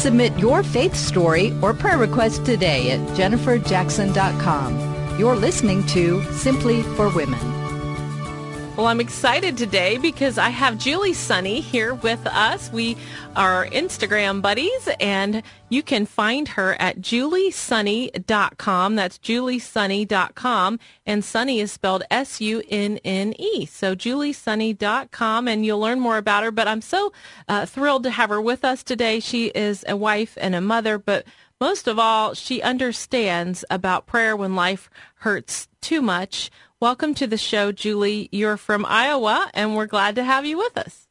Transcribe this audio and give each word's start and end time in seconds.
Submit 0.00 0.38
your 0.38 0.62
faith 0.62 0.96
story 0.96 1.54
or 1.60 1.74
prayer 1.74 1.98
request 1.98 2.46
today 2.46 2.92
at 2.92 3.00
jenniferjackson.com. 3.18 5.18
You're 5.18 5.36
listening 5.36 5.86
to 5.88 6.22
Simply 6.32 6.82
for 6.96 7.10
Women. 7.10 7.59
Well, 8.80 8.88
I'm 8.88 8.98
excited 8.98 9.58
today 9.58 9.98
because 9.98 10.38
I 10.38 10.48
have 10.48 10.78
Julie 10.78 11.12
Sunne 11.12 11.60
here 11.60 11.92
with 11.92 12.26
us. 12.26 12.72
We 12.72 12.96
are 13.36 13.66
Instagram 13.66 14.40
buddies, 14.40 14.88
and 14.98 15.42
you 15.68 15.82
can 15.82 16.06
find 16.06 16.48
her 16.48 16.80
at 16.80 16.98
juliesunne.com. 17.02 18.96
That's 18.96 19.18
juliesunne.com, 19.18 20.80
and 21.04 21.22
Sunne 21.22 21.58
is 21.58 21.70
spelled 21.70 22.04
S-U-N-N-E. 22.10 23.66
So 23.66 23.94
juliesunne.com, 23.94 25.46
and 25.46 25.66
you'll 25.66 25.78
learn 25.78 26.00
more 26.00 26.16
about 26.16 26.44
her. 26.44 26.50
But 26.50 26.66
I'm 26.66 26.80
so 26.80 27.12
uh, 27.48 27.66
thrilled 27.66 28.04
to 28.04 28.10
have 28.10 28.30
her 28.30 28.40
with 28.40 28.64
us 28.64 28.82
today. 28.82 29.20
She 29.20 29.48
is 29.48 29.84
a 29.88 29.94
wife 29.94 30.38
and 30.40 30.54
a 30.54 30.62
mother, 30.62 30.96
but 30.96 31.26
most 31.60 31.86
of 31.86 31.98
all, 31.98 32.32
she 32.32 32.62
understands 32.62 33.62
about 33.68 34.06
prayer 34.06 34.34
when 34.34 34.56
life 34.56 34.88
hurts 35.16 35.68
too 35.82 36.00
much 36.00 36.50
Welcome 36.80 37.12
to 37.16 37.26
the 37.26 37.36
show, 37.36 37.72
Julie. 37.72 38.30
You're 38.32 38.56
from 38.56 38.86
Iowa, 38.86 39.50
and 39.52 39.76
we're 39.76 39.84
glad 39.84 40.14
to 40.14 40.24
have 40.24 40.46
you 40.46 40.56
with 40.56 40.78
us. 40.78 41.08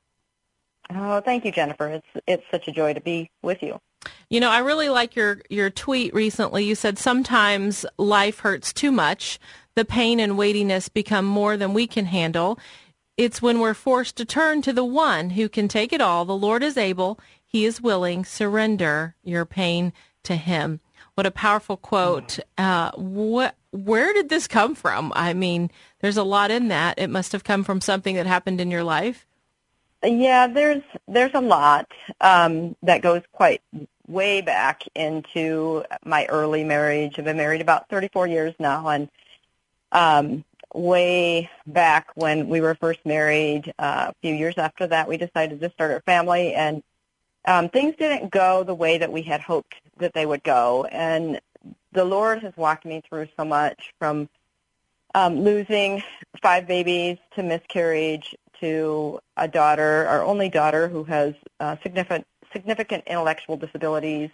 Oh, 0.89 1.22
thank 1.22 1.45
you, 1.45 1.52
Jennifer. 1.52 1.88
It's 1.89 2.23
it's 2.26 2.44
such 2.50 2.67
a 2.67 2.72
joy 2.72 2.95
to 2.95 3.02
be 3.02 3.30
with 3.44 3.61
you. 3.61 3.80
You 4.31 4.39
know, 4.39 4.50
I 4.50 4.61
really 4.61 4.89
like 4.89 5.16
your 5.16 5.42
your 5.48 5.70
tweet 5.70 6.11
recently. 6.11 6.64
You 6.66 6.73
said 6.73 6.98
sometimes 6.98 7.86
life 8.00 8.39
hurts 8.39 8.73
too 8.73 8.92
much. 8.92 9.38
The 9.76 9.86
pain 9.86 10.20
and 10.20 10.39
weightiness 10.39 10.89
become 10.89 11.26
more 11.26 11.56
than 11.56 11.76
we 11.76 11.86
can 11.86 12.06
handle. 12.06 12.58
It's 13.16 13.39
when 13.39 13.59
we're 13.59 13.76
forced 13.76 14.17
to 14.17 14.26
turn 14.26 14.64
to 14.64 14.73
the 14.73 14.83
one 14.83 15.30
who 15.30 15.48
can 15.48 15.67
take 15.67 15.94
it 15.94 16.02
all. 16.02 16.26
The 16.26 16.33
Lord 16.36 16.64
is 16.64 16.78
able. 16.78 17.20
He 17.45 17.64
is 17.64 17.80
willing. 17.80 18.26
Surrender 18.26 19.14
your 19.23 19.45
pain 19.45 19.94
to 20.23 20.36
him. 20.36 20.80
What 21.14 21.28
a 21.28 21.31
powerful 21.31 21.78
quote. 21.78 22.39
Uh, 22.58 22.89
what 22.95 23.54
where 23.72 24.14
did 24.14 24.30
this 24.30 24.48
come 24.48 24.75
from? 24.75 25.12
I 25.16 25.34
mean, 25.34 25.72
there's 26.00 26.17
a 26.17 26.23
lot 26.23 26.52
in 26.52 26.70
that. 26.70 26.98
It 26.98 27.09
must 27.09 27.31
have 27.31 27.44
come 27.44 27.64
from 27.64 27.81
something 27.81 28.16
that 28.16 28.26
happened 28.26 28.59
in 28.59 28.72
your 28.72 28.84
life. 28.84 29.26
Yeah, 30.03 30.48
there's 30.48 30.84
there's 31.08 31.34
a 31.34 31.42
lot 31.42 31.88
um, 32.22 32.76
that 32.84 33.02
goes 33.02 33.22
quite 33.34 33.61
way 34.08 34.42
back 34.42 34.84
into 34.95 35.84
my 36.06 36.26
early 36.28 36.64
marriage. 36.64 37.16
I've 37.17 37.26
been 37.26 37.38
married 37.38 37.61
about 37.61 37.89
34 37.89 38.28
years 38.28 38.53
now, 38.59 38.88
and 38.88 39.09
um, 39.92 40.45
way 40.73 41.50
back 41.67 42.08
when 42.16 42.48
we 42.48 42.61
were 42.61 42.76
first 42.76 43.00
married, 43.06 43.73
uh, 43.78 44.08
a 44.09 44.14
few 44.22 44.33
years 44.33 44.56
after 44.58 44.88
that, 44.88 45.08
we 45.08 45.17
decided 45.17 45.59
to 45.59 45.70
start 45.72 45.92
our 45.92 46.02
family, 46.02 46.54
and 46.54 46.81
um, 47.45 47.70
things 47.70 47.95
didn't 47.98 48.31
go 48.31 48.64
the 48.64 48.73
way 48.73 48.98
that 48.98 49.11
we 49.11 49.22
had 49.22 49.42
hoped 49.42 49.76
that 49.98 50.14
they 50.14 50.26
would 50.26 50.44
go, 50.44 50.86
and 50.86 51.42
the 51.91 52.05
Lord 52.05 52.41
has 52.43 52.55
walked 52.55 52.85
me 52.85 53.02
through 53.07 53.27
so 53.38 53.45
much 53.45 53.93
from 53.99 54.29
um, 55.15 55.41
losing 55.41 56.03
five 56.42 56.67
babies 56.67 57.17
to 57.36 57.43
miscarriage 57.43 58.36
to 58.59 59.20
a 59.37 59.47
daughter, 59.47 60.05
our 60.08 60.23
only 60.23 60.49
daughter, 60.49 60.87
who 60.87 61.03
has 61.05 61.33
uh, 61.59 61.75
significant 61.81 62.25
significant 62.52 63.03
intellectual 63.08 63.58
disabilities, 63.58 64.30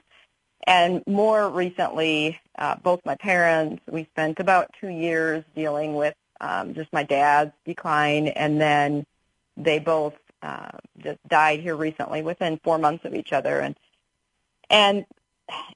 and 0.65 1.03
more 1.05 1.49
recently, 1.49 2.39
uh, 2.57 2.75
both 2.75 3.01
my 3.05 3.15
parents. 3.15 3.81
We 3.89 4.05
spent 4.05 4.39
about 4.39 4.71
two 4.79 4.87
years 4.87 5.43
dealing 5.55 5.95
with 5.95 6.15
um, 6.41 6.73
just 6.73 6.91
my 6.91 7.03
dad's 7.03 7.51
decline, 7.65 8.27
and 8.29 8.59
then 8.59 9.05
they 9.57 9.79
both 9.79 10.15
uh, 10.41 10.71
just 10.97 11.19
died 11.27 11.59
here 11.59 11.75
recently, 11.75 12.21
within 12.21 12.59
four 12.63 12.77
months 12.77 13.05
of 13.05 13.13
each 13.13 13.31
other, 13.31 13.59
and 13.59 13.75
and 14.69 15.05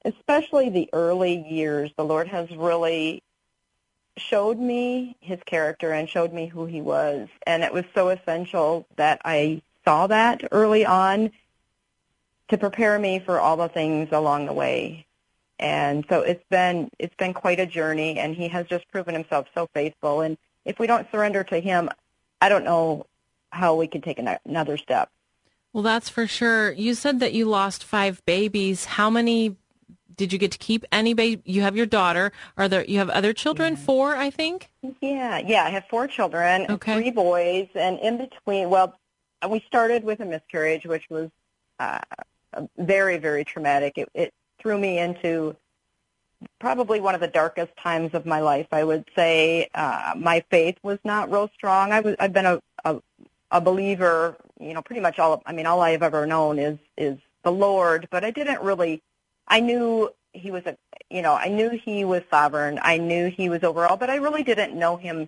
especially 0.06 0.70
the 0.70 0.90
early 0.94 1.46
years, 1.48 1.92
the 1.98 2.06
Lord 2.06 2.28
has 2.28 2.50
really 2.52 3.24
showed 4.18 4.60
me 4.60 5.16
his 5.22 5.40
character 5.46 5.92
and 5.92 6.10
showed 6.10 6.34
me 6.34 6.48
who 6.48 6.66
he 6.66 6.82
was. 6.82 7.28
And 7.46 7.64
it 7.64 7.74
was 7.74 7.86
so 7.94 8.10
essential 8.10 8.86
that 8.98 9.22
I 9.24 9.62
saw 9.86 10.08
that 10.08 10.44
early 10.52 10.86
on 10.86 11.32
to 12.50 12.58
prepare 12.58 13.00
me 13.00 13.20
for 13.20 13.40
all 13.40 13.58
the 13.58 13.70
things 13.70 14.10
along 14.12 14.46
the 14.46 14.54
way. 14.54 15.06
And 15.60 16.06
so 16.10 16.22
it's 16.22 16.44
been 16.50 16.90
it's 17.00 17.16
been 17.16 17.34
quite 17.34 17.60
a 17.60 17.66
journey 17.66 18.18
and 18.18 18.36
he 18.36 18.48
has 18.48 18.66
just 18.68 18.90
proven 18.92 19.14
himself 19.14 19.48
so 19.54 19.68
faithful 19.74 20.22
and 20.22 20.38
if 20.66 20.80
we 20.80 20.88
don't 20.88 21.10
surrender 21.12 21.44
to 21.46 21.60
him, 21.60 21.90
I 22.42 22.50
don't 22.50 22.64
know 22.64 23.06
how 23.52 23.76
we 23.76 23.88
can 23.88 24.02
take 24.02 24.20
another 24.46 24.78
step. 24.78 25.10
Well, 25.74 25.84
that's 25.84 26.10
for 26.10 26.26
sure. 26.26 26.72
You 26.72 26.96
said 26.96 27.20
that 27.20 27.34
you 27.34 27.46
lost 27.46 27.84
five 27.84 28.24
babies. 28.26 28.86
How 28.86 29.10
many 29.10 29.56
did 30.16 30.34
you 30.34 30.40
get 30.40 30.52
to 30.52 30.58
keep 30.58 30.84
any 30.92 31.14
baby? 31.14 31.42
You 31.46 31.62
have 31.62 31.78
your 31.78 31.86
daughter. 31.86 32.32
Are 32.58 32.68
there? 32.68 32.84
You 32.86 32.98
have 32.98 33.10
other 33.10 33.34
children? 33.34 33.74
Yeah. 33.74 33.80
Four, 33.80 34.16
I 34.16 34.30
think. 34.32 34.70
Yeah, 35.00 35.38
yeah. 35.38 35.64
I 35.64 35.70
have 35.70 35.86
four 35.90 36.08
children, 36.08 36.66
okay. 36.70 36.96
three 36.96 37.12
boys, 37.12 37.68
and 37.76 38.00
in 38.00 38.18
between. 38.18 38.70
Well, 38.70 38.98
we 39.48 39.64
started 39.68 40.04
with 40.04 40.20
a 40.20 40.26
miscarriage, 40.26 40.86
which 40.86 41.10
was 41.10 41.30
uh, 41.80 42.00
very, 42.78 43.18
very 43.18 43.46
traumatic. 43.46 43.98
It, 43.98 44.10
it 44.14 44.34
threw 44.60 44.78
me 44.78 45.00
into 45.00 45.56
probably 46.60 47.00
one 47.00 47.16
of 47.16 47.22
the 47.22 47.28
darkest 47.28 47.76
times 47.78 48.14
of 48.14 48.26
my 48.26 48.40
life. 48.40 48.68
I 48.72 48.84
would 48.84 49.06
say 49.16 49.70
uh, 49.76 50.14
my 50.18 50.44
faith 50.50 50.78
was 50.82 51.00
not 51.04 51.32
real 51.32 51.50
strong. 51.54 51.92
I 51.92 52.00
was. 52.00 52.16
I've 52.20 52.34
been 52.34 52.48
a, 52.48 52.62
a 52.84 53.00
a 53.52 53.62
believer, 53.62 54.38
you 54.60 54.74
know, 54.74 54.82
pretty 54.82 55.02
much 55.02 55.20
all. 55.20 55.42
I 55.46 55.54
mean, 55.54 55.66
all 55.66 55.82
I've 55.82 56.04
ever 56.04 56.26
known 56.26 56.60
is 56.60 56.78
is 56.98 57.18
the 57.44 57.52
Lord, 57.52 58.08
but 58.12 58.24
I 58.24 58.32
didn't 58.32 58.62
really. 58.62 59.02
I 59.48 59.60
knew 59.62 60.12
he 60.34 60.52
was 60.52 60.66
a, 60.66 60.78
you 61.10 61.22
know, 61.22 61.34
I 61.34 61.48
knew 61.48 61.70
he 61.72 62.06
was 62.06 62.22
sovereign. 62.30 62.80
I 62.82 62.98
knew 62.98 63.30
he 63.30 63.50
was 63.50 63.64
overall, 63.64 63.98
but 63.98 64.10
I 64.10 64.16
really 64.16 64.44
didn't 64.44 64.78
know 64.78 64.98
him 64.98 65.28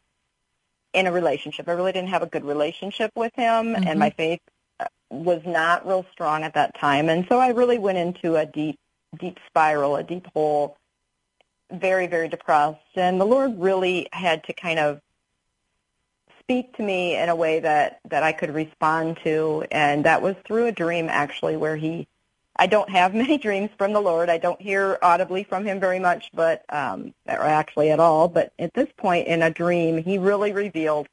in 0.93 1.07
a 1.07 1.11
relationship. 1.11 1.67
I 1.67 1.71
really 1.73 1.91
didn't 1.91 2.09
have 2.09 2.21
a 2.21 2.27
good 2.27 2.45
relationship 2.45 3.11
with 3.15 3.33
him, 3.35 3.73
mm-hmm. 3.73 3.87
and 3.87 3.99
my 3.99 4.09
faith 4.11 4.41
uh, 4.79 4.85
was 5.09 5.41
not 5.45 5.87
real 5.87 6.05
strong 6.11 6.43
at 6.43 6.53
that 6.53 6.77
time. 6.77 7.09
And 7.09 7.25
so 7.29 7.39
I 7.39 7.49
really 7.49 7.77
went 7.77 7.97
into 7.97 8.35
a 8.35 8.45
deep, 8.45 8.77
deep 9.17 9.39
spiral, 9.47 9.95
a 9.95 10.03
deep 10.03 10.27
hole, 10.33 10.77
very, 11.71 12.07
very 12.07 12.27
depressed. 12.27 12.79
And 12.95 13.19
the 13.19 13.25
Lord 13.25 13.59
really 13.59 14.07
had 14.11 14.43
to 14.45 14.53
kind 14.53 14.79
of 14.79 15.01
speak 16.41 16.75
to 16.77 16.83
me 16.83 17.15
in 17.15 17.29
a 17.29 17.35
way 17.35 17.59
that 17.59 17.99
that 18.09 18.23
I 18.23 18.31
could 18.31 18.53
respond 18.53 19.19
to, 19.23 19.65
and 19.71 20.05
that 20.05 20.21
was 20.21 20.35
through 20.45 20.67
a 20.67 20.71
dream 20.71 21.07
actually, 21.09 21.57
where 21.57 21.75
he. 21.77 22.07
I 22.57 22.67
don't 22.67 22.89
have 22.89 23.15
many 23.23 23.37
dreams 23.37 23.69
from 23.77 23.93
the 23.93 24.01
Lord. 24.01 24.29
I 24.29 24.37
don't 24.37 24.61
hear 24.61 24.99
audibly 25.01 25.43
from 25.43 25.65
him 25.65 25.79
very 25.79 25.99
much, 25.99 26.29
but 26.33 26.63
um, 26.69 27.13
or 27.27 27.43
actually 27.43 27.91
at 27.91 27.99
all. 27.99 28.27
But 28.27 28.53
at 28.59 28.73
this 28.73 28.89
point 28.97 29.27
in 29.27 29.41
a 29.41 29.49
dream, 29.49 30.03
he 30.03 30.17
really 30.17 30.51
revealed. 30.51 31.07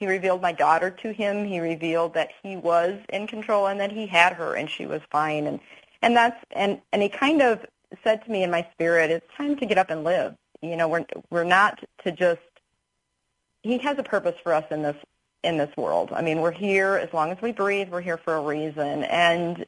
He 0.00 0.06
revealed 0.06 0.42
my 0.42 0.52
daughter 0.52 0.90
to 0.90 1.12
him. 1.12 1.44
He 1.46 1.60
revealed 1.60 2.14
that 2.14 2.30
he 2.42 2.56
was 2.56 2.98
in 3.10 3.26
control 3.26 3.68
and 3.68 3.80
that 3.80 3.92
he 3.92 4.06
had 4.06 4.34
her 4.34 4.54
and 4.54 4.68
she 4.68 4.86
was 4.86 5.00
fine. 5.10 5.46
And 5.46 5.60
and 6.02 6.16
that's 6.16 6.44
and 6.50 6.80
and 6.92 7.02
he 7.02 7.08
kind 7.08 7.40
of 7.40 7.64
said 8.02 8.24
to 8.24 8.30
me 8.30 8.42
in 8.42 8.50
my 8.50 8.66
spirit, 8.72 9.10
"It's 9.10 9.26
time 9.36 9.56
to 9.56 9.66
get 9.66 9.78
up 9.78 9.90
and 9.90 10.04
live." 10.04 10.34
You 10.60 10.76
know, 10.76 10.88
we're 10.88 11.06
we're 11.30 11.44
not 11.44 11.82
to 12.04 12.12
just 12.12 12.40
he 13.64 13.78
has 13.78 13.98
a 13.98 14.02
purpose 14.02 14.36
for 14.42 14.52
us 14.52 14.64
in 14.70 14.82
this 14.82 14.96
in 15.42 15.56
this 15.56 15.74
world. 15.76 16.10
I 16.12 16.22
mean, 16.22 16.40
we're 16.40 16.52
here 16.52 16.96
as 16.96 17.12
long 17.12 17.32
as 17.32 17.40
we 17.40 17.50
breathe. 17.50 17.88
We're 17.88 18.02
here 18.02 18.18
for 18.18 18.36
a 18.36 18.40
reason, 18.40 19.04
and 19.04 19.64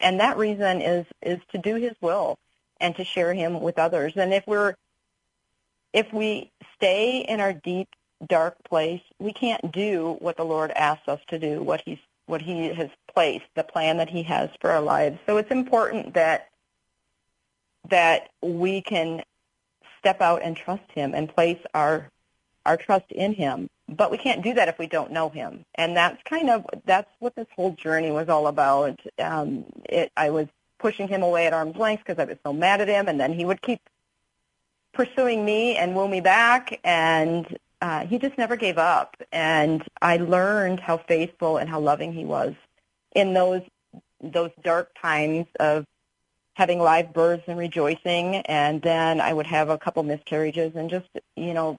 and 0.00 0.20
that 0.20 0.36
reason 0.36 0.82
is 0.82 1.06
is 1.22 1.38
to 1.52 1.58
do 1.58 1.76
His 1.76 1.92
will 2.00 2.38
and 2.78 2.94
to 2.96 3.04
share 3.04 3.32
Him 3.32 3.60
with 3.60 3.78
others. 3.78 4.12
And 4.16 4.34
if 4.34 4.46
we're 4.46 4.74
if 5.94 6.12
we 6.12 6.50
stay 6.76 7.20
in 7.20 7.40
our 7.40 7.54
deep 7.54 7.88
dark 8.28 8.56
place, 8.64 9.02
we 9.18 9.32
can't 9.32 9.72
do 9.72 10.16
what 10.20 10.36
the 10.36 10.44
Lord 10.44 10.70
asks 10.72 11.08
us 11.08 11.20
to 11.28 11.38
do, 11.38 11.62
what 11.62 11.80
He's 11.80 11.98
what 12.26 12.42
He 12.42 12.68
has 12.68 12.90
placed, 13.12 13.46
the 13.56 13.64
plan 13.64 13.96
that 13.96 14.10
He 14.10 14.22
has 14.24 14.50
for 14.60 14.70
our 14.70 14.82
lives. 14.82 15.18
So 15.24 15.38
it's 15.38 15.50
important 15.50 16.12
that 16.14 16.48
that 17.88 18.28
we 18.42 18.82
can 18.82 19.22
step 19.98 20.20
out 20.20 20.42
and 20.42 20.54
trust 20.54 20.90
Him 20.94 21.14
and 21.14 21.34
place 21.34 21.58
our 21.72 22.10
our 22.66 22.76
trust 22.76 23.10
in 23.10 23.34
him. 23.34 23.68
but 23.88 24.10
we 24.10 24.18
can't 24.18 24.42
do 24.42 24.54
that 24.54 24.68
if 24.68 24.78
we 24.78 24.86
don't 24.86 25.12
know 25.12 25.28
him. 25.28 25.64
And 25.74 25.96
that's 25.96 26.22
kind 26.24 26.48
of 26.50 26.64
that's 26.86 27.10
what 27.18 27.34
this 27.36 27.46
whole 27.54 27.72
journey 27.72 28.10
was 28.10 28.28
all 28.28 28.46
about. 28.46 28.98
Um, 29.18 29.64
it, 29.84 30.10
I 30.16 30.30
was 30.30 30.46
pushing 30.78 31.08
him 31.08 31.22
away 31.22 31.46
at 31.46 31.52
arm's 31.52 31.76
length 31.76 32.04
because 32.06 32.18
I 32.20 32.24
was 32.24 32.38
so 32.44 32.52
mad 32.52 32.80
at 32.80 32.88
him, 32.88 33.08
and 33.08 33.20
then 33.20 33.32
he 33.32 33.44
would 33.44 33.62
keep 33.62 33.80
pursuing 34.92 35.44
me 35.44 35.76
and 35.76 35.94
woo 35.94 36.08
me 36.08 36.20
back, 36.20 36.80
and 36.84 37.58
uh, 37.80 38.06
he 38.06 38.18
just 38.18 38.38
never 38.38 38.56
gave 38.56 38.78
up. 38.78 39.16
And 39.32 39.82
I 40.00 40.16
learned 40.16 40.80
how 40.80 40.98
faithful 40.98 41.56
and 41.58 41.68
how 41.68 41.80
loving 41.80 42.12
he 42.12 42.24
was 42.24 42.54
in 43.14 43.34
those 43.34 43.62
those 44.22 44.50
dark 44.62 44.90
times 45.00 45.46
of 45.58 45.84
having 46.54 46.78
live 46.78 47.12
births 47.12 47.44
and 47.46 47.58
rejoicing, 47.58 48.36
and 48.36 48.80
then 48.82 49.20
I 49.20 49.32
would 49.32 49.46
have 49.46 49.68
a 49.68 49.78
couple 49.78 50.02
miscarriages 50.02 50.76
and 50.76 50.88
just 50.90 51.08
you 51.36 51.54
know 51.54 51.76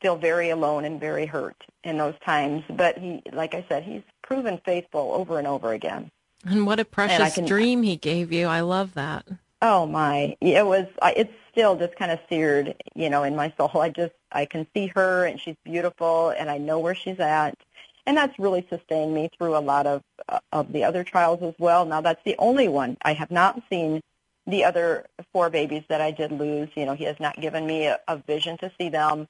feel 0.00 0.16
very 0.16 0.50
alone 0.50 0.84
and 0.84 1.00
very 1.00 1.26
hurt 1.26 1.56
in 1.84 1.98
those 1.98 2.14
times. 2.24 2.64
But 2.68 2.98
he, 2.98 3.22
like 3.32 3.54
I 3.54 3.64
said, 3.68 3.82
he's 3.82 4.02
proven 4.22 4.60
faithful 4.64 5.12
over 5.14 5.38
and 5.38 5.46
over 5.46 5.72
again. 5.72 6.10
And 6.44 6.66
what 6.66 6.80
a 6.80 6.84
precious 6.84 7.34
can, 7.34 7.46
dream 7.46 7.82
he 7.82 7.96
gave 7.96 8.32
you. 8.32 8.46
I 8.46 8.60
love 8.60 8.94
that. 8.94 9.26
Oh 9.62 9.86
my, 9.86 10.36
it 10.40 10.66
was. 10.66 10.86
It's 11.02 11.32
still 11.50 11.76
just 11.76 11.96
kind 11.96 12.12
of 12.12 12.20
seared, 12.28 12.74
you 12.94 13.08
know, 13.08 13.22
in 13.22 13.34
my 13.34 13.52
soul. 13.56 13.70
I 13.80 13.88
just 13.88 14.12
I 14.30 14.44
can 14.44 14.66
see 14.74 14.88
her, 14.94 15.24
and 15.24 15.40
she's 15.40 15.56
beautiful, 15.64 16.30
and 16.30 16.50
I 16.50 16.58
know 16.58 16.78
where 16.78 16.94
she's 16.94 17.18
at, 17.18 17.56
and 18.04 18.16
that's 18.16 18.38
really 18.38 18.66
sustained 18.68 19.14
me 19.14 19.30
through 19.36 19.56
a 19.56 19.60
lot 19.60 19.86
of 19.86 20.02
uh, 20.28 20.40
of 20.52 20.72
the 20.72 20.84
other 20.84 21.04
trials 21.04 21.42
as 21.42 21.54
well. 21.58 21.86
Now 21.86 22.02
that's 22.02 22.22
the 22.24 22.36
only 22.38 22.68
one 22.68 22.98
I 23.02 23.14
have 23.14 23.30
not 23.30 23.62
seen 23.70 24.02
the 24.46 24.64
other 24.64 25.06
four 25.32 25.50
babies 25.50 25.82
that 25.88 26.00
I 26.00 26.10
did 26.10 26.32
lose. 26.32 26.68
You 26.76 26.84
know, 26.84 26.94
he 26.94 27.04
has 27.04 27.18
not 27.18 27.40
given 27.40 27.66
me 27.66 27.86
a, 27.86 27.98
a 28.06 28.18
vision 28.18 28.58
to 28.58 28.70
see 28.78 28.90
them 28.90 29.26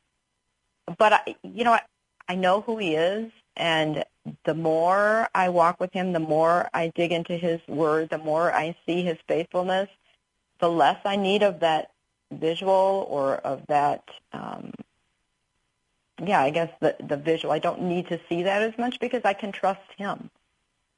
but 0.98 1.12
I, 1.12 1.36
you 1.42 1.64
know, 1.64 1.72
I, 1.72 1.82
I 2.28 2.34
know 2.34 2.60
who 2.60 2.76
he 2.76 2.94
is, 2.94 3.30
and 3.56 4.04
the 4.44 4.54
more 4.54 5.28
I 5.34 5.48
walk 5.48 5.80
with 5.80 5.92
him, 5.92 6.12
the 6.12 6.20
more 6.20 6.68
I 6.74 6.92
dig 6.94 7.12
into 7.12 7.36
his 7.36 7.60
word, 7.68 8.10
the 8.10 8.18
more 8.18 8.52
I 8.52 8.76
see 8.86 9.02
his 9.02 9.18
faithfulness, 9.28 9.88
the 10.60 10.70
less 10.70 10.98
I 11.04 11.16
need 11.16 11.42
of 11.42 11.60
that 11.60 11.90
visual 12.32 13.06
or 13.08 13.36
of 13.36 13.62
that 13.68 14.02
um 14.32 14.72
yeah, 16.24 16.40
I 16.40 16.50
guess 16.50 16.70
the 16.80 16.96
the 17.06 17.16
visual. 17.16 17.52
I 17.52 17.58
don't 17.58 17.82
need 17.82 18.08
to 18.08 18.18
see 18.28 18.42
that 18.42 18.62
as 18.62 18.76
much 18.78 18.98
because 19.00 19.22
I 19.24 19.34
can 19.34 19.52
trust 19.52 19.92
him. 19.96 20.30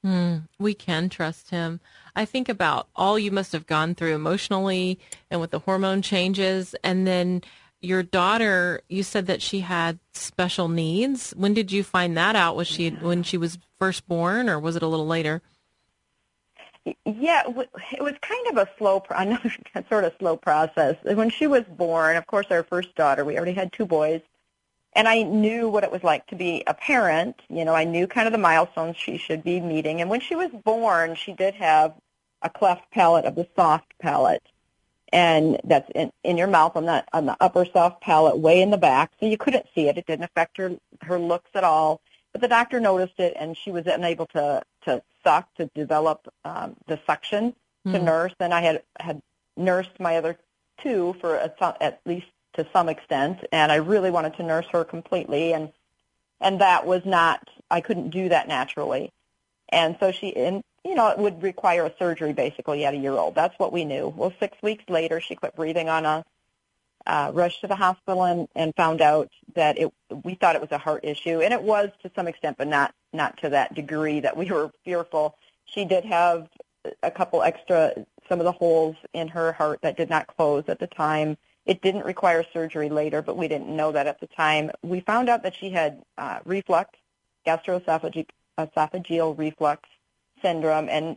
Mm, 0.04 0.48
we 0.60 0.74
can 0.74 1.08
trust 1.08 1.50
him. 1.50 1.80
I 2.14 2.24
think 2.24 2.48
about 2.48 2.88
all 2.94 3.18
you 3.18 3.32
must 3.32 3.50
have 3.52 3.66
gone 3.66 3.96
through 3.96 4.14
emotionally 4.14 5.00
and 5.28 5.40
with 5.40 5.50
the 5.50 5.58
hormone 5.58 6.02
changes 6.02 6.76
and 6.84 7.04
then 7.04 7.42
your 7.80 8.02
daughter, 8.02 8.82
you 8.88 9.02
said 9.02 9.26
that 9.26 9.42
she 9.42 9.60
had 9.60 9.98
special 10.12 10.68
needs. 10.68 11.32
When 11.36 11.54
did 11.54 11.70
you 11.70 11.82
find 11.84 12.16
that 12.16 12.36
out? 12.36 12.56
Was 12.56 12.66
she 12.66 12.90
when 12.90 13.22
she 13.22 13.36
was 13.36 13.58
first 13.78 14.08
born, 14.08 14.48
or 14.48 14.58
was 14.58 14.76
it 14.76 14.82
a 14.82 14.86
little 14.86 15.06
later? 15.06 15.42
Yeah, 17.04 17.42
it 17.46 18.02
was 18.02 18.14
kind 18.22 18.46
of 18.48 18.56
a 18.56 18.68
slow, 18.78 19.02
another 19.10 19.54
sort 19.88 20.04
of 20.04 20.12
slow 20.18 20.36
process. 20.36 20.96
When 21.02 21.30
she 21.30 21.46
was 21.46 21.64
born, 21.64 22.16
of 22.16 22.26
course, 22.26 22.46
our 22.50 22.62
first 22.62 22.94
daughter, 22.94 23.24
we 23.24 23.36
already 23.36 23.52
had 23.52 23.72
two 23.72 23.86
boys, 23.86 24.22
and 24.94 25.06
I 25.06 25.22
knew 25.22 25.68
what 25.68 25.84
it 25.84 25.92
was 25.92 26.02
like 26.02 26.26
to 26.28 26.36
be 26.36 26.64
a 26.66 26.74
parent. 26.74 27.40
You 27.48 27.64
know, 27.64 27.74
I 27.74 27.84
knew 27.84 28.06
kind 28.06 28.26
of 28.26 28.32
the 28.32 28.38
milestones 28.38 28.96
she 28.96 29.18
should 29.18 29.44
be 29.44 29.60
meeting. 29.60 30.00
And 30.00 30.10
when 30.10 30.20
she 30.20 30.34
was 30.34 30.50
born, 30.64 31.14
she 31.14 31.32
did 31.32 31.54
have 31.54 31.94
a 32.42 32.50
cleft 32.50 32.90
palate 32.90 33.24
of 33.24 33.34
the 33.34 33.46
soft 33.54 33.92
palate 34.00 34.42
and 35.12 35.60
that's 35.64 35.90
in, 35.94 36.12
in 36.24 36.36
your 36.36 36.46
mouth 36.46 36.76
on 36.76 36.86
the 36.86 37.04
on 37.12 37.26
the 37.26 37.36
upper 37.40 37.64
soft 37.64 38.00
palate, 38.00 38.38
way 38.38 38.60
in 38.60 38.70
the 38.70 38.78
back, 38.78 39.12
so 39.18 39.26
you 39.26 39.38
couldn't 39.38 39.66
see 39.74 39.88
it. 39.88 39.98
It 39.98 40.06
didn't 40.06 40.24
affect 40.24 40.56
her 40.58 40.76
her 41.02 41.18
looks 41.18 41.50
at 41.54 41.64
all. 41.64 42.00
But 42.32 42.42
the 42.42 42.48
doctor 42.48 42.78
noticed 42.78 43.18
it, 43.18 43.34
and 43.38 43.56
she 43.56 43.70
was 43.70 43.86
unable 43.86 44.26
to 44.26 44.62
to 44.84 45.02
suck 45.24 45.52
to 45.54 45.66
develop 45.74 46.28
um, 46.44 46.76
the 46.86 46.98
suction 47.06 47.54
mm. 47.86 47.92
to 47.92 47.98
hmm. 47.98 48.04
nurse. 48.04 48.34
And 48.40 48.52
I 48.52 48.60
had 48.60 48.82
had 49.00 49.22
nursed 49.56 49.98
my 49.98 50.16
other 50.16 50.38
two 50.82 51.16
for 51.20 51.36
a, 51.36 51.52
at 51.80 52.00
least 52.06 52.26
to 52.54 52.66
some 52.72 52.88
extent, 52.88 53.44
and 53.52 53.72
I 53.72 53.76
really 53.76 54.10
wanted 54.10 54.36
to 54.36 54.42
nurse 54.42 54.66
her 54.72 54.84
completely, 54.84 55.52
and 55.52 55.72
and 56.40 56.60
that 56.60 56.86
was 56.86 57.04
not 57.04 57.48
I 57.70 57.80
couldn't 57.80 58.10
do 58.10 58.28
that 58.28 58.48
naturally. 58.48 59.12
And 59.70 59.96
so 60.00 60.12
she, 60.12 60.34
and 60.34 60.62
you 60.84 60.94
know, 60.94 61.08
it 61.08 61.18
would 61.18 61.42
require 61.42 61.84
a 61.86 61.92
surgery 61.98 62.32
basically 62.32 62.84
at 62.84 62.94
a 62.94 62.96
year 62.96 63.12
old. 63.12 63.34
That's 63.34 63.58
what 63.58 63.72
we 63.72 63.84
knew. 63.84 64.08
Well, 64.08 64.32
six 64.38 64.56
weeks 64.62 64.84
later, 64.88 65.20
she 65.20 65.34
quit 65.34 65.54
breathing 65.56 65.88
on 65.88 66.06
us, 66.06 66.24
uh, 67.06 67.30
rushed 67.34 67.60
to 67.62 67.66
the 67.66 67.76
hospital 67.76 68.24
and, 68.24 68.48
and 68.54 68.74
found 68.74 69.00
out 69.00 69.30
that 69.54 69.78
it, 69.78 69.92
we 70.24 70.34
thought 70.34 70.54
it 70.54 70.60
was 70.60 70.72
a 70.72 70.78
heart 70.78 71.04
issue, 71.04 71.40
and 71.40 71.52
it 71.52 71.62
was 71.62 71.90
to 72.02 72.10
some 72.14 72.28
extent, 72.28 72.56
but 72.58 72.68
not, 72.68 72.94
not 73.12 73.36
to 73.38 73.48
that 73.50 73.74
degree 73.74 74.20
that 74.20 74.36
we 74.36 74.46
were 74.50 74.70
fearful. 74.84 75.34
She 75.64 75.84
did 75.84 76.04
have 76.04 76.48
a 77.02 77.10
couple 77.10 77.42
extra, 77.42 77.92
some 78.28 78.38
of 78.40 78.44
the 78.44 78.52
holes 78.52 78.96
in 79.12 79.28
her 79.28 79.52
heart 79.52 79.80
that 79.82 79.96
did 79.96 80.08
not 80.08 80.26
close 80.26 80.64
at 80.68 80.78
the 80.78 80.86
time. 80.86 81.36
It 81.66 81.82
didn't 81.82 82.06
require 82.06 82.44
surgery 82.52 82.88
later, 82.88 83.20
but 83.20 83.36
we 83.36 83.46
didn't 83.48 83.68
know 83.68 83.92
that 83.92 84.06
at 84.06 84.20
the 84.20 84.26
time. 84.26 84.70
We 84.82 85.00
found 85.00 85.28
out 85.28 85.42
that 85.42 85.54
she 85.54 85.68
had 85.68 86.02
uh, 86.16 86.38
reflux, 86.46 86.98
gastroesophageal 87.46 89.36
reflux, 89.36 89.88
syndrome. 90.42 90.88
And 90.88 91.16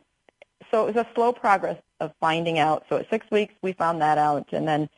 so 0.70 0.88
it 0.88 0.96
was 0.96 1.06
a 1.06 1.08
slow 1.16 1.34
progress 1.34 1.82
of 2.00 2.14
finding 2.20 2.60
out. 2.60 2.86
So 2.90 2.98
at 2.98 3.10
six 3.10 3.30
weeks, 3.32 3.54
we 3.62 3.74
found 3.74 4.02
that 4.02 4.18
out. 4.18 4.50
And 4.52 4.68
then 4.68 4.90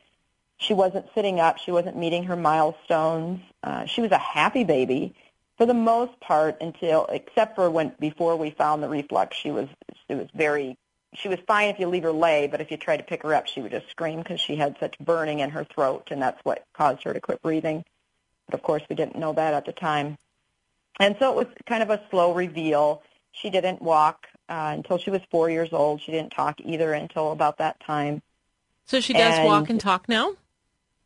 she 0.58 0.74
wasn't 0.74 1.08
sitting 1.14 1.40
up. 1.40 1.58
She 1.58 1.72
wasn't 1.72 1.98
meeting 1.98 2.24
her 2.26 2.36
milestones. 2.36 3.42
Uh, 3.64 3.86
she 3.86 4.02
was 4.02 4.12
a 4.12 4.18
happy 4.18 4.64
baby 4.64 5.16
for 5.58 5.66
the 5.66 5.74
most 5.74 6.20
part 6.20 6.58
until, 6.62 7.06
except 7.08 7.56
for 7.56 7.70
when 7.70 7.94
before 8.00 8.36
we 8.36 8.50
found 8.50 8.82
the 8.82 8.90
reflux, 8.90 9.36
she 9.38 9.52
was 9.52 9.68
it 10.10 10.16
was 10.16 10.28
very 10.34 10.78
she 11.16 11.30
was 11.30 11.40
fine 11.48 11.70
if 11.70 11.80
you 11.80 11.88
leave 11.88 12.04
her 12.04 12.12
lay, 12.12 12.48
but 12.48 12.60
if 12.60 12.72
you 12.72 12.78
tried 12.78 12.98
to 12.98 13.04
pick 13.04 13.24
her 13.24 13.34
up, 13.34 13.48
she 13.48 13.62
would 13.62 13.72
just 13.72 13.90
scream 13.90 14.20
because 14.20 14.40
she 14.40 14.56
had 14.56 14.78
such 14.80 14.98
burning 15.00 15.40
in 15.40 15.52
her 15.52 15.64
throat, 15.64 16.08
and 16.12 16.22
that's 16.22 16.44
what 16.44 16.66
caused 16.74 17.04
her 17.04 17.14
to 17.14 17.22
quit 17.22 17.42
breathing. 17.42 17.84
But 18.48 18.56
of 18.56 18.64
course, 18.64 18.84
we 18.90 18.96
didn't 18.96 19.18
know 19.18 19.34
that 19.34 19.54
at 19.54 19.66
the 19.66 19.74
time. 19.74 20.18
And 21.00 21.16
so 21.20 21.32
it 21.32 21.36
was 21.36 21.48
kind 21.66 21.84
of 21.84 21.90
a 21.90 22.02
slow 22.10 22.34
reveal. 22.34 23.04
She 23.34 23.50
didn't 23.50 23.82
walk 23.82 24.28
uh, 24.48 24.72
until 24.76 24.98
she 24.98 25.10
was 25.10 25.22
four 25.30 25.50
years 25.50 25.70
old. 25.72 26.02
She 26.02 26.12
didn't 26.12 26.32
talk 26.32 26.60
either 26.62 26.94
until 26.94 27.32
about 27.32 27.58
that 27.58 27.80
time. 27.80 28.22
So 28.86 29.00
she 29.00 29.14
does 29.14 29.38
and 29.40 29.46
walk 29.46 29.70
and 29.70 29.80
talk 29.80 30.08
now? 30.08 30.34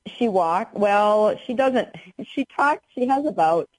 She 0.06 0.28
walk. 0.28 0.70
Well, 0.74 1.38
she 1.46 1.54
doesn't. 1.54 1.90
She 2.26 2.46
talks. 2.46 2.84
She 2.94 3.08
has 3.08 3.26
about 3.26 3.70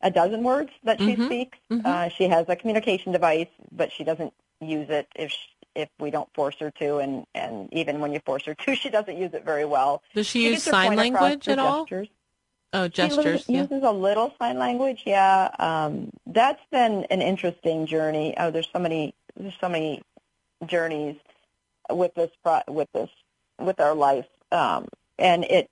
a 0.00 0.10
dozen 0.10 0.42
words 0.42 0.70
that 0.84 1.00
she 1.00 1.14
mm-hmm. 1.14 1.26
speaks. 1.26 1.58
Mm-hmm. 1.70 1.86
Uh, 1.86 2.08
she 2.08 2.24
has 2.24 2.46
a 2.48 2.56
communication 2.56 3.12
device, 3.12 3.48
but 3.72 3.90
she 3.90 4.04
doesn't 4.04 4.32
use 4.60 4.88
it 4.90 5.08
if 5.16 5.30
she, 5.30 5.48
if 5.74 5.88
we 5.98 6.10
don't 6.10 6.28
force 6.34 6.56
her 6.60 6.70
to, 6.72 6.98
and 6.98 7.26
and 7.34 7.68
even 7.72 8.00
when 8.00 8.12
you 8.12 8.20
force 8.24 8.44
her 8.44 8.54
to, 8.54 8.74
she 8.82 8.90
doesn't 8.90 9.16
use 9.16 9.34
it 9.34 9.44
very 9.44 9.64
well. 9.64 10.02
Does 10.14 10.26
she, 10.26 10.40
she 10.40 10.50
use 10.50 10.62
sign 10.62 10.96
language 10.96 11.48
at 11.48 11.58
all? 11.58 11.86
Oh, 12.72 12.88
gestures. 12.88 13.44
She 13.44 13.54
uses 13.54 13.80
yeah. 13.82 13.90
a 13.90 13.92
little 13.92 14.34
sign 14.38 14.58
language. 14.58 15.02
Yeah, 15.06 15.50
um, 15.58 16.10
that's 16.26 16.60
been 16.70 17.04
an 17.10 17.22
interesting 17.22 17.86
journey. 17.86 18.34
Oh, 18.36 18.50
there's 18.50 18.68
so 18.72 18.78
many, 18.78 19.14
there's 19.36 19.56
so 19.60 19.68
many 19.68 20.02
journeys 20.66 21.16
with 21.90 22.14
this, 22.14 22.30
with 22.68 22.88
this, 22.92 23.10
with 23.58 23.80
our 23.80 23.94
life, 23.94 24.26
um, 24.52 24.88
and 25.18 25.44
it, 25.44 25.70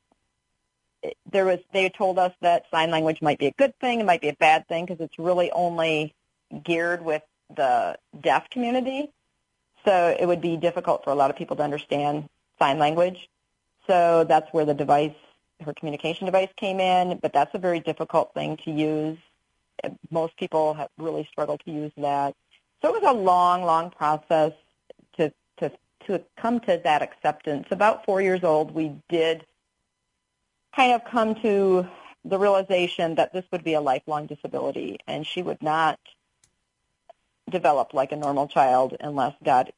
it. 1.03 1.17
There 1.31 1.45
was. 1.45 1.59
They 1.73 1.89
told 1.91 2.19
us 2.19 2.33
that 2.41 2.65
sign 2.71 2.91
language 2.91 3.21
might 3.21 3.39
be 3.39 3.47
a 3.47 3.53
good 3.53 3.79
thing. 3.81 4.01
It 4.01 4.07
might 4.07 4.21
be 4.21 4.29
a 4.29 4.37
bad 4.37 4.67
thing 4.69 4.87
because 4.87 5.05
it's 5.05 5.19
really 5.19 5.51
only 5.51 6.15
geared 6.63 7.05
with 7.05 7.23
the 7.55 7.99
deaf 8.21 8.49
community. 8.51 9.11
So 9.85 10.17
it 10.19 10.27
would 10.27 10.41
be 10.41 10.57
difficult 10.57 11.05
for 11.05 11.11
a 11.11 11.15
lot 11.15 11.31
of 11.31 11.37
people 11.37 11.57
to 11.57 11.63
understand 11.63 12.29
sign 12.59 12.79
language. 12.79 13.29
So 13.87 14.25
that's 14.25 14.51
where 14.53 14.65
the 14.65 14.75
device 14.75 15.13
her 15.61 15.73
communication 15.75 16.27
device 16.27 16.49
came 16.57 16.81
in, 16.81 17.19
but 17.19 17.33
that's 17.33 17.55
a 17.55 17.59
very 17.59 17.81
difficult 17.81 18.35
thing 18.35 18.57
to 18.59 18.71
use. 18.71 19.19
Most 20.11 20.37
people 20.37 20.75
have 20.75 20.89
really 20.99 21.29
struggled 21.31 21.61
to 21.65 21.71
use 21.71 21.93
that. 21.97 22.35
So 22.83 22.95
it 22.95 23.03
was 23.03 23.11
a 23.11 23.17
long, 23.17 23.65
long 23.65 23.91
process 23.91 24.53
to 25.17 25.33
to 25.59 25.71
to 26.07 26.23
come 26.37 26.61
to 26.61 26.81
that 26.85 27.03
acceptance. 27.03 27.69
About 27.71 28.05
four 28.05 28.21
years 28.21 28.45
old, 28.45 28.75
we 28.75 28.93
did 29.09 29.47
kind 30.75 30.93
of 30.93 31.05
come 31.05 31.35
to 31.37 31.87
the 32.25 32.39
realization 32.39 33.15
that 33.17 33.33
this 33.33 33.45
would 33.53 33.65
be 33.65 33.75
a 33.75 33.81
lifelong 33.81 34.27
disability, 34.27 34.99
and 35.07 35.27
she 35.27 35.43
would 35.43 35.63
not 35.63 35.99
develop 37.51 37.93
like 37.93 38.13
a 38.13 38.17
normal 38.17 38.49
child 38.49 38.97
unless 39.01 39.35
God 39.45 39.73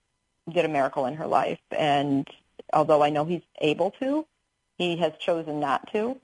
did 0.48 0.64
a 0.64 0.68
miracle 0.68 1.06
in 1.06 1.14
her 1.14 1.26
life. 1.26 1.58
And 1.76 2.28
although 2.72 3.02
I 3.02 3.10
know 3.10 3.24
He's 3.24 3.42
able 3.60 3.90
to, 4.00 4.26
he 4.78 4.96
has 4.96 5.12
chosen 5.18 5.60
not 5.60 5.90
to. 5.92 6.18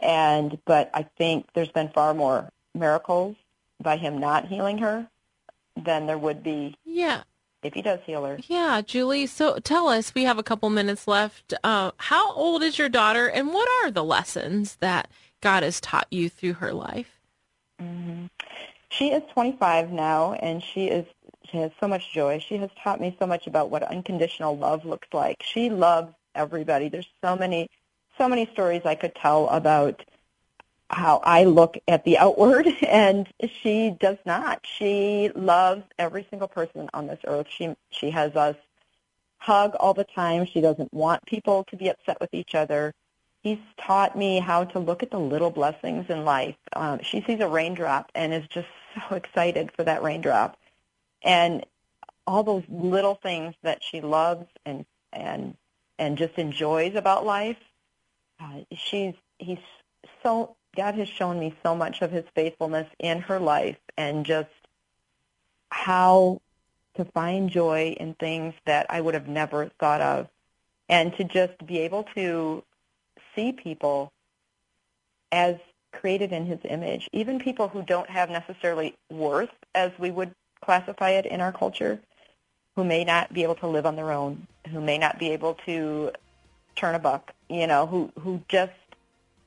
And 0.00 0.58
but 0.64 0.90
I 0.92 1.04
think 1.16 1.46
there's 1.54 1.70
been 1.70 1.88
far 1.88 2.14
more 2.14 2.50
miracles 2.74 3.36
by 3.82 3.96
him 3.96 4.18
not 4.18 4.46
healing 4.46 4.78
her 4.78 5.08
than 5.76 6.06
there 6.06 6.18
would 6.18 6.42
be. 6.42 6.76
Yeah. 6.84 7.22
If 7.62 7.74
he 7.74 7.82
does 7.82 8.00
heal 8.04 8.24
her. 8.24 8.38
Yeah, 8.46 8.80
Julie. 8.84 9.26
So 9.26 9.58
tell 9.58 9.88
us, 9.88 10.14
we 10.14 10.24
have 10.24 10.38
a 10.38 10.42
couple 10.42 10.70
minutes 10.70 11.08
left. 11.08 11.54
Uh, 11.64 11.90
how 11.96 12.32
old 12.34 12.62
is 12.62 12.78
your 12.78 12.88
daughter, 12.88 13.26
and 13.26 13.48
what 13.48 13.68
are 13.82 13.90
the 13.90 14.04
lessons 14.04 14.76
that 14.76 15.10
God 15.40 15.62
has 15.62 15.80
taught 15.80 16.06
you 16.10 16.28
through 16.28 16.54
her 16.54 16.72
life? 16.72 17.18
Mm-hmm. 17.80 18.26
She 18.90 19.08
is 19.08 19.22
25 19.32 19.90
now, 19.90 20.34
and 20.34 20.62
she 20.62 20.86
is 20.86 21.06
she 21.50 21.58
has 21.58 21.70
so 21.80 21.88
much 21.88 22.12
joy. 22.12 22.38
She 22.38 22.56
has 22.58 22.70
taught 22.82 23.00
me 23.00 23.16
so 23.18 23.26
much 23.26 23.46
about 23.46 23.70
what 23.70 23.82
unconditional 23.82 24.56
love 24.56 24.84
looks 24.84 25.08
like. 25.12 25.42
She 25.42 25.70
loves 25.70 26.12
everybody. 26.36 26.88
There's 26.88 27.08
so 27.24 27.36
many 27.36 27.68
so 28.18 28.28
many 28.28 28.46
stories 28.52 28.82
I 28.84 28.94
could 28.94 29.14
tell 29.14 29.48
about 29.48 30.02
how 30.88 31.20
I 31.24 31.44
look 31.44 31.78
at 31.88 32.04
the 32.04 32.18
outward, 32.18 32.66
and 32.86 33.28
she 33.62 33.90
does 33.98 34.18
not. 34.24 34.64
She 34.64 35.30
loves 35.34 35.82
every 35.98 36.26
single 36.30 36.48
person 36.48 36.88
on 36.94 37.06
this 37.06 37.20
earth. 37.26 37.46
She 37.50 37.74
she 37.90 38.10
has 38.10 38.36
us 38.36 38.56
hug 39.38 39.74
all 39.78 39.94
the 39.94 40.04
time. 40.04 40.46
She 40.46 40.60
doesn't 40.60 40.92
want 40.92 41.24
people 41.26 41.64
to 41.64 41.76
be 41.76 41.88
upset 41.88 42.20
with 42.20 42.32
each 42.32 42.54
other. 42.54 42.94
He's 43.42 43.58
taught 43.78 44.16
me 44.16 44.40
how 44.40 44.64
to 44.64 44.78
look 44.78 45.02
at 45.02 45.10
the 45.10 45.20
little 45.20 45.50
blessings 45.50 46.06
in 46.08 46.24
life. 46.24 46.56
Um, 46.74 47.00
she 47.02 47.22
sees 47.22 47.38
a 47.40 47.46
raindrop 47.46 48.10
and 48.14 48.34
is 48.34 48.46
just 48.48 48.68
so 48.94 49.14
excited 49.16 49.70
for 49.76 49.84
that 49.84 50.02
raindrop, 50.02 50.56
and 51.22 51.64
all 52.26 52.42
those 52.42 52.64
little 52.68 53.14
things 53.22 53.54
that 53.62 53.82
she 53.82 54.00
loves 54.00 54.46
and 54.64 54.84
and 55.12 55.56
and 55.98 56.18
just 56.18 56.34
enjoys 56.34 56.94
about 56.94 57.24
life. 57.24 57.58
Uh, 58.40 58.60
she's 58.74 59.14
he's 59.38 59.58
so 60.22 60.56
God 60.76 60.94
has 60.94 61.08
shown 61.08 61.38
me 61.38 61.54
so 61.62 61.74
much 61.74 62.02
of 62.02 62.10
his 62.10 62.24
faithfulness 62.34 62.88
in 62.98 63.20
her 63.22 63.40
life 63.40 63.78
and 63.96 64.26
just 64.26 64.50
how 65.70 66.40
to 66.96 67.04
find 67.04 67.50
joy 67.50 67.96
in 67.98 68.14
things 68.14 68.54
that 68.66 68.86
I 68.90 69.00
would 69.00 69.14
have 69.14 69.28
never 69.28 69.70
thought 69.80 70.00
of 70.00 70.28
and 70.88 71.14
to 71.16 71.24
just 71.24 71.66
be 71.66 71.78
able 71.80 72.04
to 72.14 72.62
see 73.34 73.52
people 73.52 74.12
as 75.32 75.56
created 75.92 76.32
in 76.32 76.46
his 76.46 76.58
image, 76.64 77.08
even 77.12 77.38
people 77.38 77.68
who 77.68 77.82
don't 77.82 78.08
have 78.08 78.30
necessarily 78.30 78.94
worth 79.10 79.50
as 79.74 79.90
we 79.98 80.10
would 80.10 80.34
classify 80.60 81.10
it 81.10 81.26
in 81.26 81.40
our 81.40 81.52
culture, 81.52 82.00
who 82.74 82.84
may 82.84 83.04
not 83.04 83.32
be 83.32 83.42
able 83.42 83.54
to 83.56 83.66
live 83.66 83.86
on 83.86 83.96
their 83.96 84.12
own, 84.12 84.46
who 84.68 84.80
may 84.80 84.98
not 84.98 85.18
be 85.18 85.30
able 85.30 85.54
to 85.66 86.12
turn 86.74 86.94
a 86.94 86.98
buck, 86.98 87.32
you 87.48 87.66
know, 87.66 87.86
who 87.86 88.12
who 88.20 88.40
just 88.48 88.72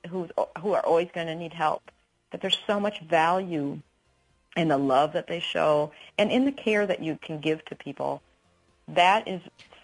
who's 0.10 0.30
who 0.62 0.74
are 0.74 0.86
always 0.86 1.10
going 1.14 1.28
to 1.28 1.36
need 1.36 1.54
help. 1.54 1.92
That 2.32 2.42
there's 2.42 2.60
so 2.68 2.80
much 2.80 3.02
value 3.02 3.80
in 4.56 4.68
the 4.68 4.78
love 4.78 5.14
that 5.14 5.28
they 5.28 5.40
show 5.40 5.92
and 6.18 6.32
in 6.32 6.46
the 6.46 6.52
care 6.52 6.86
that 6.86 7.02
you 7.02 7.18
can 7.22 7.40
give 7.40 7.64
to 7.66 7.76
people. 7.76 8.22
That 8.88 9.28
is 9.28 9.42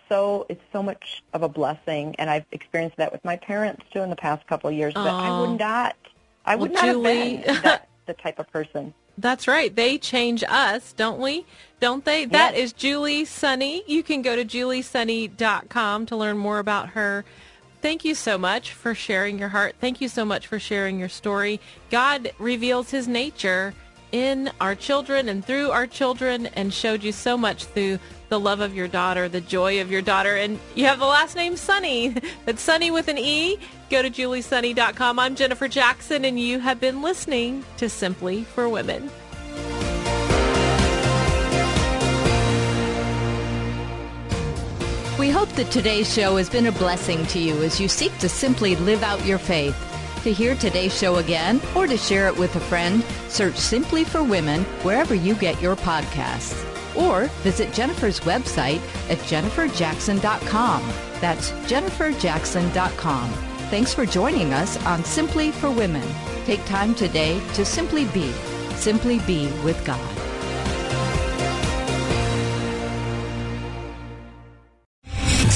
so 0.10 0.46
it's 0.50 0.64
so 0.72 0.84
much 0.84 1.24
of 1.34 1.44
a 1.44 1.50
blessing, 1.50 2.16
and 2.18 2.30
I've 2.30 2.46
experienced 2.52 2.98
that 2.98 3.12
with 3.12 3.24
my 3.26 3.38
parents 3.38 3.84
too 3.92 4.02
in 4.02 4.10
the 4.10 4.16
past 4.16 4.46
couple 4.48 4.70
of 4.70 4.76
years. 4.76 4.94
But 4.94 5.08
I 5.08 5.40
would 5.42 5.60
not, 5.60 5.96
I 6.46 6.56
would 6.56 6.72
well, 6.72 6.84
not 6.84 6.92
Julie, 6.92 7.36
have 7.38 7.46
been 7.46 7.62
that, 7.64 7.90
the 8.06 8.14
type 8.14 8.40
of 8.40 8.52
person. 8.52 8.94
That's 9.18 9.48
right. 9.48 9.74
They 9.74 9.98
change 9.98 10.44
us, 10.48 10.94
don't 10.94 11.20
we? 11.20 11.46
Don't 11.80 12.04
they? 12.06 12.22
Yes. 12.22 12.32
That 12.32 12.56
is 12.56 12.74
Julie 12.74 13.26
Sunne. 13.26 13.82
You 13.88 14.04
can 14.04 14.22
go 14.22 14.36
to 14.36 14.44
juliesunne.com 14.44 16.06
to 16.08 16.16
learn 16.16 16.38
more 16.38 16.60
about 16.60 16.90
her 16.90 17.26
thank 17.86 18.04
you 18.04 18.16
so 18.16 18.36
much 18.36 18.72
for 18.72 18.96
sharing 18.96 19.38
your 19.38 19.50
heart. 19.50 19.76
Thank 19.80 20.02
you 20.02 20.10
so 20.10 20.26
much 20.26 20.48
for 20.48 20.58
sharing 20.58 20.98
your 20.98 21.08
story. 21.08 21.60
God 21.92 22.32
reveals 22.40 22.90
his 22.90 23.08
nature 23.08 23.76
in 24.12 24.52
our 24.62 24.76
children 24.76 25.30
and 25.30 25.44
through 25.44 25.72
our 25.72 25.88
children 25.88 26.48
and 26.48 26.74
showed 26.74 27.04
you 27.04 27.12
so 27.12 27.38
much 27.38 27.66
through 27.66 28.00
the 28.30 28.40
love 28.40 28.60
of 28.60 28.76
your 28.76 28.88
daughter, 28.88 29.30
the 29.30 29.42
joy 29.42 29.82
of 29.82 29.92
your 29.92 30.02
daughter. 30.02 30.36
And 30.36 30.60
you 30.74 30.86
have 30.86 31.00
the 31.00 31.06
last 31.06 31.36
name 31.36 31.56
Sunne. 31.56 32.22
That's 32.46 32.62
Sunne 32.62 32.92
with 32.94 33.08
an 33.08 33.18
E. 33.18 33.58
Go 33.90 34.02
to 34.02 34.10
juliesunne.com. 34.10 35.20
I'm 35.20 35.36
Jennifer 35.36 35.68
Jackson, 35.68 36.26
and 36.26 36.40
you 36.40 36.60
have 36.60 36.80
been 36.80 37.02
listening 37.02 37.64
to 37.78 37.90
Simply 37.90 38.44
for 38.44 38.68
Women. 38.68 39.12
We 45.18 45.30
hope 45.30 45.50
that 45.54 45.72
today's 45.72 46.14
show 46.14 46.36
has 46.36 46.50
been 46.50 46.66
a 46.66 46.74
blessing 46.74 47.26
to 47.28 47.40
you 47.40 47.64
as 47.64 47.80
you 47.80 47.88
seek 47.88 48.18
to 48.18 48.28
simply 48.28 48.76
live 48.76 49.02
out 49.02 49.26
your 49.26 49.38
faith. 49.38 49.95
To 50.26 50.34
hear 50.34 50.56
today's 50.56 50.98
show 50.98 51.18
again 51.18 51.62
or 51.76 51.86
to 51.86 51.96
share 51.96 52.28
it 52.28 52.36
with 52.36 52.56
a 52.56 52.60
friend, 52.60 53.04
search 53.28 53.58
Simply 53.58 54.04
for 54.04 54.24
Women 54.24 54.64
wherever 54.82 55.14
you 55.14 55.36
get 55.36 55.62
your 55.62 55.76
podcasts. 55.76 56.66
Or 56.96 57.28
visit 57.44 57.72
Jennifer's 57.74 58.22
website 58.22 58.82
at 59.08 59.20
jenniferjackson.com. 59.20 60.94
That's 61.22 61.52
jenniferjackson.com. 61.52 63.30
Thanks 63.70 63.94
for 63.94 64.08
joining 64.08 64.52
us 64.52 64.84
on 64.88 65.04
Simply 65.04 65.52
for 65.52 65.70
Women. 65.70 66.08
Take 66.46 66.66
time 66.66 66.96
today 66.96 67.40
to 67.54 67.64
simply 67.64 68.06
be, 68.06 68.32
simply 68.78 69.20
be 69.28 69.52
with 69.64 69.86
God. 69.86 70.15